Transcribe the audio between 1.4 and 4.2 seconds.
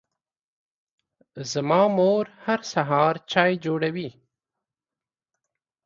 زما مور هر سهار چای جوړوي.